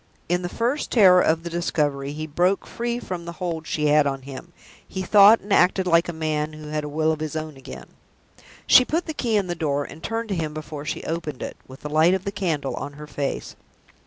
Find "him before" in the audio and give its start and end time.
10.35-10.85